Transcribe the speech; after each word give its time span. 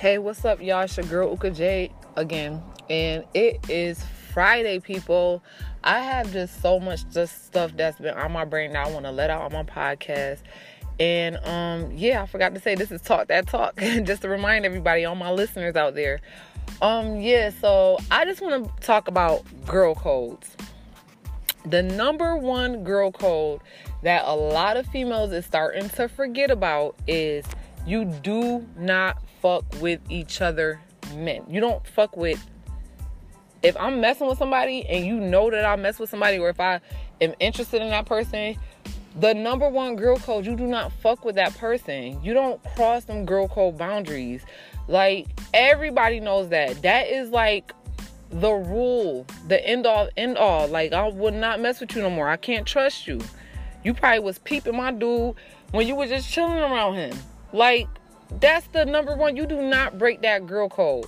Hey, 0.00 0.16
what's 0.16 0.46
up, 0.46 0.62
y'all? 0.62 0.80
It's 0.80 0.96
your 0.96 1.04
girl 1.04 1.28
Uka 1.28 1.50
J 1.50 1.92
again, 2.16 2.62
and 2.88 3.22
it 3.34 3.68
is 3.68 4.02
Friday, 4.32 4.78
people. 4.78 5.42
I 5.84 5.98
have 5.98 6.32
just 6.32 6.62
so 6.62 6.80
much 6.80 7.06
just 7.10 7.44
stuff 7.44 7.72
that's 7.76 7.98
been 7.98 8.14
on 8.14 8.32
my 8.32 8.46
brain 8.46 8.72
that 8.72 8.86
I 8.86 8.90
want 8.90 9.04
to 9.04 9.12
let 9.12 9.28
out 9.28 9.42
on 9.42 9.52
my 9.52 9.62
podcast. 9.62 10.38
And 10.98 11.36
um, 11.44 11.92
yeah, 11.94 12.22
I 12.22 12.26
forgot 12.26 12.54
to 12.54 12.60
say 12.60 12.74
this 12.74 12.90
is 12.90 13.02
Talk 13.02 13.28
That 13.28 13.46
Talk, 13.46 13.76
just 14.04 14.22
to 14.22 14.30
remind 14.30 14.64
everybody, 14.64 15.04
all 15.04 15.16
my 15.16 15.32
listeners 15.32 15.76
out 15.76 15.94
there. 15.94 16.22
Um, 16.80 17.20
yeah, 17.20 17.50
so 17.60 17.98
I 18.10 18.24
just 18.24 18.40
want 18.40 18.64
to 18.64 18.82
talk 18.82 19.06
about 19.06 19.44
girl 19.66 19.94
codes. 19.94 20.56
The 21.66 21.82
number 21.82 22.38
one 22.38 22.84
girl 22.84 23.12
code 23.12 23.60
that 24.02 24.24
a 24.24 24.34
lot 24.34 24.78
of 24.78 24.86
females 24.86 25.30
is 25.32 25.44
starting 25.44 25.90
to 25.90 26.08
forget 26.08 26.50
about 26.50 26.96
is 27.06 27.44
you 27.86 28.04
do 28.04 28.66
not 28.76 29.22
fuck 29.40 29.64
with 29.80 30.00
each 30.08 30.40
other 30.40 30.80
men. 31.14 31.44
You 31.48 31.60
don't 31.60 31.86
fuck 31.86 32.16
with 32.16 32.44
if 33.62 33.76
I'm 33.76 34.00
messing 34.00 34.26
with 34.26 34.38
somebody 34.38 34.86
and 34.86 35.04
you 35.04 35.20
know 35.20 35.50
that 35.50 35.64
I 35.64 35.76
mess 35.76 35.98
with 35.98 36.10
somebody 36.10 36.38
or 36.38 36.48
if 36.48 36.60
I 36.60 36.80
am 37.20 37.34
interested 37.40 37.82
in 37.82 37.90
that 37.90 38.06
person, 38.06 38.56
the 39.18 39.34
number 39.34 39.68
one 39.68 39.96
girl 39.96 40.16
code, 40.16 40.46
you 40.46 40.56
do 40.56 40.66
not 40.66 40.92
fuck 40.92 41.24
with 41.24 41.34
that 41.34 41.56
person. 41.58 42.22
You 42.22 42.32
don't 42.32 42.62
cross 42.74 43.04
them 43.04 43.26
girl 43.26 43.48
code 43.48 43.76
boundaries. 43.76 44.44
Like 44.88 45.26
everybody 45.52 46.20
knows 46.20 46.48
that. 46.50 46.82
That 46.82 47.08
is 47.08 47.30
like 47.30 47.72
the 48.30 48.52
rule, 48.52 49.26
the 49.48 49.64
end 49.66 49.86
all 49.86 50.08
end 50.16 50.38
all. 50.38 50.68
Like 50.68 50.92
I 50.92 51.08
would 51.08 51.34
not 51.34 51.60
mess 51.60 51.80
with 51.80 51.94
you 51.94 52.02
no 52.02 52.10
more. 52.10 52.28
I 52.28 52.36
can't 52.36 52.66
trust 52.66 53.06
you. 53.06 53.20
You 53.84 53.94
probably 53.94 54.20
was 54.20 54.38
peeping 54.38 54.76
my 54.76 54.92
dude 54.92 55.34
when 55.72 55.86
you 55.86 55.94
were 55.94 56.06
just 56.06 56.30
chilling 56.30 56.58
around 56.58 56.94
him. 56.94 57.16
Like 57.52 57.88
that's 58.38 58.66
the 58.68 58.84
number 58.84 59.14
one. 59.16 59.36
You 59.36 59.46
do 59.46 59.60
not 59.60 59.98
break 59.98 60.22
that 60.22 60.46
girl 60.46 60.68
code. 60.68 61.06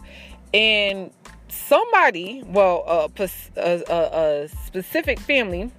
And 0.53 1.11
somebody, 1.49 2.43
well, 2.47 2.85
a, 2.87 3.29
a, 3.57 3.83
a, 3.89 4.49
specific 4.67 5.21
family 5.21 5.71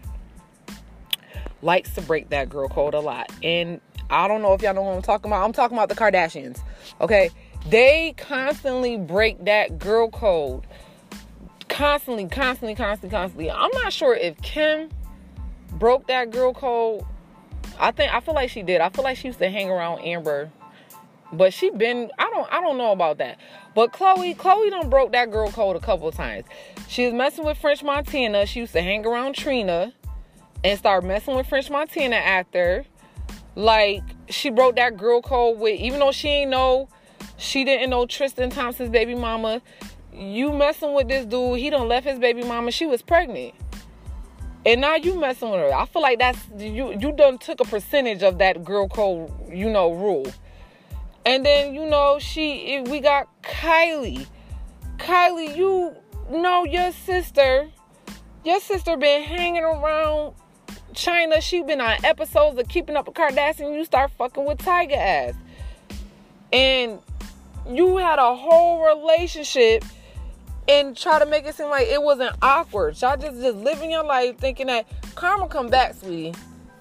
likes 1.61 1.93
to 1.95 2.01
break 2.01 2.29
that 2.29 2.49
girl 2.49 2.69
code 2.69 2.93
a 2.93 2.99
lot. 2.99 3.31
And 3.43 3.81
I 4.09 4.27
don't 4.27 4.41
know 4.41 4.53
if 4.53 4.61
y'all 4.61 4.73
know 4.73 4.83
what 4.83 4.95
I'm 4.95 5.01
talking 5.01 5.31
about. 5.31 5.43
I'm 5.43 5.53
talking 5.53 5.77
about 5.77 5.89
the 5.89 5.95
Kardashians. 5.95 6.59
Okay. 7.01 7.29
They 7.67 8.13
constantly 8.17 8.97
break 8.97 9.45
that 9.45 9.79
girl 9.79 10.09
code. 10.09 10.65
Constantly, 11.69 12.27
constantly, 12.27 12.75
constantly, 12.75 13.09
constantly. 13.09 13.51
I'm 13.51 13.71
not 13.73 13.93
sure 13.93 14.15
if 14.15 14.39
Kim 14.41 14.89
broke 15.71 16.07
that 16.07 16.29
girl 16.29 16.53
code. 16.53 17.05
I 17.79 17.91
think 17.91 18.13
I 18.13 18.19
feel 18.19 18.35
like 18.35 18.49
she 18.49 18.63
did. 18.63 18.81
I 18.81 18.89
feel 18.89 19.03
like 19.03 19.17
she 19.17 19.27
used 19.27 19.39
to 19.39 19.49
hang 19.49 19.69
around 19.69 19.99
Amber 19.99 20.51
but 21.33 21.53
she 21.53 21.69
been 21.71 22.11
I 22.17 22.29
don't 22.29 22.51
I 22.51 22.61
don't 22.61 22.77
know 22.77 22.91
about 22.91 23.17
that. 23.17 23.37
But 23.75 23.91
Chloe, 23.91 24.35
Khloe 24.35 24.69
done 24.69 24.89
broke 24.89 25.11
that 25.13 25.31
girl 25.31 25.51
code 25.51 25.75
a 25.75 25.79
couple 25.79 26.11
times. 26.11 26.45
She 26.87 27.05
was 27.05 27.13
messing 27.13 27.43
with 27.43 27.57
French 27.57 27.83
Montana. 27.83 28.45
She 28.45 28.59
used 28.61 28.73
to 28.73 28.81
hang 28.81 29.05
around 29.05 29.33
Trina 29.33 29.93
and 30.63 30.77
start 30.77 31.03
messing 31.03 31.35
with 31.35 31.47
French 31.47 31.69
Montana 31.69 32.15
after. 32.15 32.85
Like 33.55 34.03
she 34.29 34.49
broke 34.49 34.75
that 34.75 34.97
girl 34.97 35.21
code 35.21 35.59
with 35.59 35.79
even 35.79 35.99
though 35.99 36.11
she 36.11 36.29
ain't 36.29 36.51
know 36.51 36.87
she 37.37 37.63
didn't 37.65 37.89
know 37.89 38.05
Tristan 38.05 38.49
Thompson's 38.49 38.89
baby 38.89 39.15
mama. 39.15 39.61
You 40.13 40.53
messing 40.53 40.93
with 40.93 41.07
this 41.07 41.25
dude, 41.25 41.57
he 41.57 41.71
done 41.71 41.87
left 41.87 42.05
his 42.05 42.19
baby 42.19 42.43
mama. 42.43 42.69
She 42.69 42.85
was 42.85 43.01
pregnant. 43.01 43.55
And 44.65 44.81
now 44.81 44.95
you 44.95 45.19
messing 45.19 45.49
with 45.49 45.59
her. 45.59 45.73
I 45.73 45.85
feel 45.85 46.01
like 46.01 46.19
that's 46.19 46.39
you 46.57 46.97
you 46.97 47.11
done 47.11 47.37
took 47.37 47.59
a 47.59 47.65
percentage 47.65 48.23
of 48.23 48.37
that 48.37 48.63
girl 48.63 48.87
code, 48.87 49.31
you 49.51 49.69
know, 49.69 49.91
rule. 49.91 50.25
And 51.25 51.45
then, 51.45 51.73
you 51.73 51.85
know, 51.85 52.17
she 52.19 52.81
we 52.87 52.99
got 52.99 53.27
Kylie. 53.41 54.25
Kylie, 54.97 55.55
you 55.55 55.93
know 56.29 56.63
your 56.65 56.91
sister. 56.91 57.69
Your 58.45 58.59
sister 58.59 58.95
been 58.97 59.23
hanging 59.23 59.63
around 59.63 60.33
Chyna. 60.93 61.41
She 61.41 61.61
been 61.63 61.81
on 61.81 62.03
episodes 62.05 62.57
of 62.57 62.67
Keeping 62.67 62.95
Up 62.95 63.07
with 63.07 63.15
Kardashian. 63.15 63.75
You 63.75 63.85
start 63.85 64.11
fucking 64.11 64.45
with 64.45 64.59
Tyga 64.59 64.95
ass. 64.95 65.33
And 66.51 66.99
you 67.69 67.97
had 67.97 68.19
a 68.19 68.35
whole 68.35 68.85
relationship 68.85 69.83
and 70.67 70.95
try 70.95 71.19
to 71.19 71.25
make 71.25 71.45
it 71.45 71.55
seem 71.55 71.69
like 71.69 71.87
it 71.87 72.01
wasn't 72.01 72.35
awkward. 72.41 72.99
Y'all 73.01 73.17
just 73.17 73.41
just 73.41 73.57
living 73.57 73.91
your 73.91 74.03
life 74.03 74.37
thinking 74.37 74.67
that 74.67 74.87
karma 75.15 75.47
come 75.47 75.69
back, 75.69 75.95
sweetie 75.95 76.33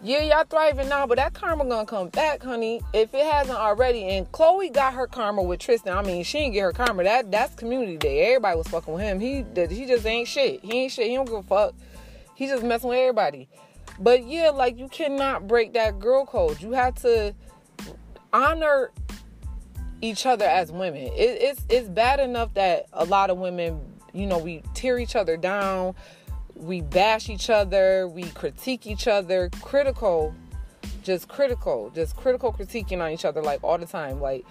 yeah, 0.04 0.20
y'all 0.22 0.44
thriving 0.44 0.88
now, 0.88 1.06
but 1.06 1.16
that 1.16 1.32
karma 1.32 1.64
gonna 1.64 1.86
come 1.86 2.08
back, 2.08 2.42
honey, 2.42 2.80
if 2.92 3.14
it 3.14 3.24
hasn't 3.24 3.56
already. 3.56 4.02
And 4.04 4.30
Khloe 4.32 4.72
got 4.72 4.94
her 4.94 5.06
karma 5.06 5.42
with 5.42 5.60
Tristan. 5.60 5.96
I 5.96 6.02
mean, 6.02 6.24
she 6.24 6.38
didn't 6.40 6.54
get 6.54 6.62
her 6.62 6.72
karma. 6.72 7.04
That 7.04 7.30
that's 7.30 7.54
community 7.54 7.96
day. 7.96 8.26
Everybody 8.26 8.58
was 8.58 8.66
fucking 8.66 8.92
with 8.92 9.02
him. 9.02 9.20
He 9.20 9.44
he 9.54 9.86
just 9.86 10.04
ain't 10.04 10.26
shit. 10.26 10.64
He 10.64 10.72
ain't 10.72 10.92
shit. 10.92 11.06
He 11.06 11.14
don't 11.14 11.26
give 11.26 11.36
a 11.36 11.42
fuck. 11.44 11.74
He 12.34 12.48
just 12.48 12.64
messing 12.64 12.88
with 12.88 12.98
everybody. 12.98 13.48
But 14.00 14.26
yeah, 14.26 14.50
like 14.50 14.76
you 14.76 14.88
cannot 14.88 15.46
break 15.46 15.72
that 15.74 16.00
girl 16.00 16.26
code. 16.26 16.60
You 16.60 16.72
have 16.72 16.96
to 17.02 17.32
honor 18.32 18.90
each 20.02 20.26
other 20.26 20.44
as 20.44 20.70
women. 20.70 21.02
It, 21.14 21.38
it's 21.40 21.64
it's 21.70 21.88
bad 21.88 22.20
enough 22.20 22.52
that 22.54 22.86
a 22.92 23.06
lot 23.06 23.30
of 23.30 23.38
women, 23.38 23.80
you 24.12 24.26
know, 24.26 24.36
we 24.36 24.62
tear 24.74 24.98
each 24.98 25.16
other 25.16 25.38
down 25.38 25.94
we 26.54 26.80
bash 26.80 27.28
each 27.28 27.50
other, 27.50 28.08
we 28.08 28.24
critique 28.24 28.86
each 28.86 29.08
other, 29.08 29.50
critical, 29.60 30.34
just 31.02 31.28
critical, 31.28 31.90
just 31.94 32.16
critical 32.16 32.52
critiquing 32.52 33.00
on 33.00 33.10
each 33.10 33.24
other 33.24 33.42
like 33.42 33.62
all 33.62 33.78
the 33.78 33.86
time. 33.86 34.20
Like 34.20 34.44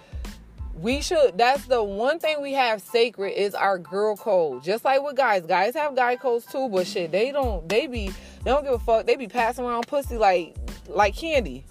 we 0.74 1.00
should 1.00 1.36
that's 1.36 1.66
the 1.66 1.82
one 1.82 2.18
thing 2.18 2.40
we 2.42 2.52
have 2.52 2.80
sacred 2.82 3.30
is 3.30 3.54
our 3.54 3.78
girl 3.78 4.16
code. 4.16 4.62
Just 4.62 4.84
like 4.84 5.02
with 5.02 5.16
guys. 5.16 5.46
Guys 5.46 5.74
have 5.74 5.96
guy 5.96 6.16
codes 6.16 6.46
too, 6.46 6.68
but 6.68 6.86
shit, 6.86 7.12
they 7.12 7.32
don't 7.32 7.66
they 7.68 7.86
be 7.86 8.08
they 8.08 8.50
don't 8.50 8.64
give 8.64 8.74
a 8.74 8.78
fuck. 8.78 9.06
They 9.06 9.16
be 9.16 9.28
passing 9.28 9.64
around 9.64 9.86
pussy 9.86 10.16
like 10.16 10.56
like 10.88 11.16
candy. 11.16 11.64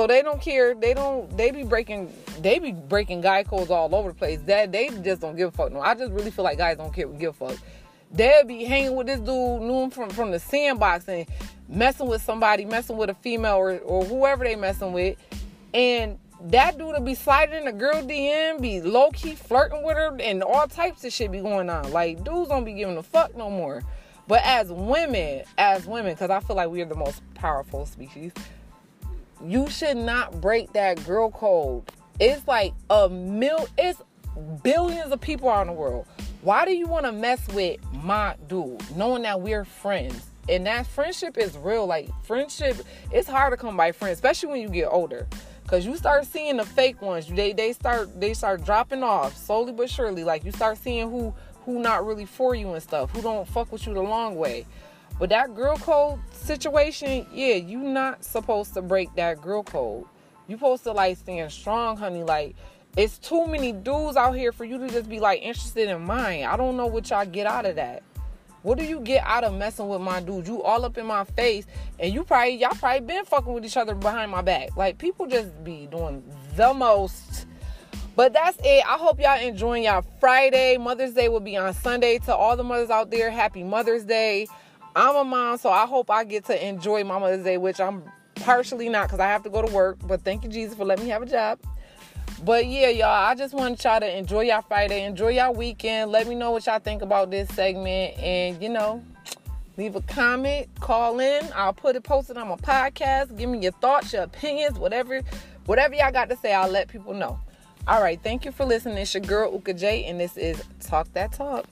So 0.00 0.06
they 0.06 0.22
don't 0.22 0.40
care. 0.40 0.74
They 0.74 0.94
don't. 0.94 1.36
They 1.36 1.50
be 1.50 1.62
breaking. 1.62 2.10
They 2.40 2.58
be 2.58 2.72
breaking 2.72 3.20
guy 3.20 3.42
codes 3.42 3.70
all 3.70 3.94
over 3.94 4.08
the 4.08 4.14
place. 4.14 4.40
That 4.46 4.72
they 4.72 4.88
just 4.88 5.20
don't 5.20 5.36
give 5.36 5.50
a 5.50 5.52
fuck. 5.52 5.72
No, 5.72 5.80
I 5.82 5.94
just 5.94 6.10
really 6.12 6.30
feel 6.30 6.42
like 6.42 6.56
guys 6.56 6.78
don't 6.78 6.90
care. 6.90 7.06
Give 7.06 7.38
a 7.38 7.48
fuck 7.50 7.58
they'll 8.12 8.44
be 8.44 8.64
hanging 8.64 8.96
with 8.96 9.06
this 9.06 9.20
dude, 9.20 9.62
knew 9.62 9.82
him 9.82 9.90
from, 9.90 10.10
from 10.10 10.30
the 10.30 10.38
sandbox 10.38 11.06
and 11.06 11.26
messing 11.68 12.08
with 12.08 12.22
somebody, 12.22 12.64
messing 12.64 12.96
with 12.96 13.10
a 13.10 13.14
female 13.14 13.56
or, 13.56 13.78
or 13.80 14.02
whoever 14.04 14.42
they 14.42 14.56
messing 14.56 14.92
with. 14.92 15.18
And 15.74 16.18
that 16.44 16.78
dude 16.78 16.94
will 16.94 17.00
be 17.00 17.14
sliding 17.14 17.62
in 17.62 17.68
a 17.68 17.72
girl 17.72 18.02
DM, 18.02 18.60
be 18.60 18.80
low 18.80 19.10
key 19.10 19.34
flirting 19.34 19.84
with 19.84 19.96
her, 19.96 20.16
and 20.18 20.42
all 20.42 20.66
types 20.66 21.04
of 21.04 21.12
shit 21.12 21.30
be 21.30 21.40
going 21.40 21.70
on. 21.70 21.92
Like, 21.92 22.24
dudes 22.24 22.48
don't 22.48 22.64
be 22.64 22.72
giving 22.72 22.96
a 22.96 23.02
fuck 23.02 23.36
no 23.36 23.50
more. 23.50 23.82
But 24.26 24.42
as 24.44 24.72
women, 24.72 25.44
as 25.58 25.86
women, 25.86 26.14
because 26.14 26.30
I 26.30 26.40
feel 26.40 26.56
like 26.56 26.70
we 26.70 26.80
are 26.82 26.86
the 26.86 26.94
most 26.94 27.22
powerful 27.34 27.84
species, 27.84 28.32
you 29.44 29.68
should 29.70 29.96
not 29.96 30.40
break 30.40 30.72
that 30.72 31.04
girl 31.06 31.30
code. 31.30 31.84
It's 32.18 32.46
like 32.46 32.74
a 32.90 33.08
mil, 33.08 33.68
it's 33.78 34.02
billions 34.62 35.12
of 35.12 35.20
people 35.20 35.50
in 35.60 35.68
the 35.68 35.72
world. 35.72 36.06
Why 36.42 36.64
do 36.64 36.72
you 36.72 36.86
want 36.86 37.06
to 37.06 37.12
mess 37.12 37.46
with 37.48 37.80
my 37.92 38.36
dude, 38.48 38.82
knowing 38.96 39.22
that 39.22 39.40
we're 39.40 39.64
friends? 39.64 40.26
And 40.48 40.66
that 40.66 40.86
friendship 40.86 41.38
is 41.38 41.56
real. 41.58 41.86
Like 41.86 42.08
friendship, 42.24 42.78
it's 43.12 43.28
hard 43.28 43.52
to 43.52 43.56
come 43.56 43.76
by 43.76 43.92
friends, 43.92 44.14
especially 44.14 44.48
when 44.50 44.60
you 44.60 44.68
get 44.68 44.86
older. 44.86 45.26
Cause 45.66 45.86
you 45.86 45.96
start 45.96 46.26
seeing 46.26 46.56
the 46.56 46.64
fake 46.64 47.00
ones. 47.00 47.28
They 47.28 47.52
they 47.52 47.72
start 47.72 48.20
they 48.20 48.34
start 48.34 48.64
dropping 48.64 49.04
off 49.04 49.36
slowly 49.36 49.72
but 49.72 49.88
surely. 49.88 50.24
Like 50.24 50.44
you 50.44 50.50
start 50.50 50.78
seeing 50.78 51.08
who 51.08 51.32
who 51.64 51.80
not 51.80 52.04
really 52.04 52.24
for 52.24 52.56
you 52.56 52.72
and 52.72 52.82
stuff, 52.82 53.10
who 53.12 53.22
don't 53.22 53.46
fuck 53.46 53.70
with 53.70 53.86
you 53.86 53.94
the 53.94 54.00
long 54.00 54.34
way. 54.34 54.66
But 55.20 55.28
that 55.28 55.54
girl 55.54 55.76
code 55.76 56.18
situation, 56.32 57.26
yeah, 57.30 57.54
you 57.56 57.78
not 57.78 58.24
supposed 58.24 58.72
to 58.74 58.82
break 58.82 59.14
that 59.16 59.42
girl 59.42 59.62
code. 59.62 60.06
You 60.48 60.56
supposed 60.56 60.82
to 60.84 60.92
like 60.92 61.18
stand 61.18 61.52
strong, 61.52 61.98
honey. 61.98 62.24
Like 62.24 62.56
it's 62.96 63.18
too 63.18 63.46
many 63.46 63.72
dudes 63.72 64.16
out 64.16 64.32
here 64.32 64.50
for 64.50 64.64
you 64.64 64.78
to 64.78 64.88
just 64.88 65.10
be 65.10 65.20
like 65.20 65.42
interested 65.42 65.90
in 65.90 66.02
mine. 66.02 66.44
I 66.44 66.56
don't 66.56 66.78
know 66.78 66.86
what 66.86 67.10
y'all 67.10 67.26
get 67.26 67.46
out 67.46 67.66
of 67.66 67.76
that. 67.76 68.02
What 68.62 68.78
do 68.78 68.84
you 68.84 69.00
get 69.00 69.22
out 69.26 69.44
of 69.44 69.54
messing 69.54 69.88
with 69.88 70.00
my 70.00 70.20
dude? 70.20 70.48
You 70.48 70.62
all 70.62 70.86
up 70.86 70.96
in 70.96 71.06
my 71.06 71.24
face, 71.24 71.66
and 71.98 72.12
you 72.12 72.24
probably 72.24 72.56
y'all 72.56 72.74
probably 72.74 73.00
been 73.00 73.26
fucking 73.26 73.52
with 73.52 73.64
each 73.66 73.76
other 73.76 73.94
behind 73.94 74.30
my 74.30 74.40
back. 74.40 74.74
Like 74.74 74.96
people 74.96 75.26
just 75.26 75.62
be 75.62 75.86
doing 75.90 76.22
the 76.56 76.72
most. 76.72 77.46
But 78.16 78.32
that's 78.32 78.56
it. 78.64 78.84
I 78.86 78.96
hope 78.96 79.20
y'all 79.20 79.38
enjoying 79.38 79.84
y'all 79.84 80.04
Friday. 80.18 80.78
Mother's 80.78 81.12
Day 81.12 81.28
will 81.28 81.40
be 81.40 81.58
on 81.58 81.74
Sunday. 81.74 82.18
To 82.20 82.34
all 82.34 82.56
the 82.56 82.64
mothers 82.64 82.90
out 82.90 83.10
there, 83.10 83.30
happy 83.30 83.62
Mother's 83.62 84.04
Day. 84.04 84.46
I'm 84.96 85.14
a 85.14 85.24
mom, 85.24 85.58
so 85.58 85.70
I 85.70 85.86
hope 85.86 86.10
I 86.10 86.24
get 86.24 86.46
to 86.46 86.66
enjoy 86.66 87.04
Mother's 87.04 87.44
Day, 87.44 87.58
which 87.58 87.80
I'm 87.80 88.02
partially 88.34 88.88
not 88.88 89.06
because 89.06 89.20
I 89.20 89.26
have 89.26 89.42
to 89.44 89.50
go 89.50 89.62
to 89.62 89.72
work. 89.72 89.98
But 90.04 90.22
thank 90.22 90.42
you, 90.42 90.50
Jesus, 90.50 90.74
for 90.74 90.84
letting 90.84 91.04
me 91.04 91.10
have 91.10 91.22
a 91.22 91.26
job. 91.26 91.60
But 92.44 92.66
yeah, 92.66 92.88
y'all, 92.88 93.08
I 93.08 93.34
just 93.34 93.54
want 93.54 93.82
y'all 93.84 94.00
to 94.00 94.18
enjoy 94.18 94.42
y'all 94.42 94.62
Friday, 94.62 95.04
enjoy 95.04 95.28
y'all 95.28 95.54
weekend. 95.54 96.10
Let 96.10 96.26
me 96.26 96.34
know 96.34 96.50
what 96.50 96.66
y'all 96.66 96.78
think 96.78 97.02
about 97.02 97.30
this 97.30 97.48
segment, 97.50 98.18
and 98.18 98.60
you 98.62 98.68
know, 98.68 99.04
leave 99.76 99.94
a 99.94 100.00
comment, 100.02 100.68
call 100.80 101.20
in. 101.20 101.46
I'll 101.54 101.74
put 101.74 101.96
it 101.96 102.02
posted 102.02 102.36
on 102.36 102.48
my 102.48 102.56
podcast. 102.56 103.36
Give 103.36 103.48
me 103.48 103.58
your 103.58 103.72
thoughts, 103.72 104.12
your 104.12 104.22
opinions, 104.22 104.78
whatever, 104.78 105.20
whatever 105.66 105.94
y'all 105.94 106.12
got 106.12 106.30
to 106.30 106.36
say. 106.36 106.52
I'll 106.52 106.70
let 106.70 106.88
people 106.88 107.14
know. 107.14 107.38
All 107.86 108.02
right, 108.02 108.20
thank 108.22 108.44
you 108.44 108.52
for 108.52 108.64
listening. 108.64 108.98
It's 108.98 109.14
your 109.14 109.22
girl 109.22 109.52
Uka 109.52 109.74
J, 109.74 110.04
and 110.06 110.18
this 110.18 110.36
is 110.36 110.62
Talk 110.80 111.12
That 111.12 111.32
Talk. 111.32 111.66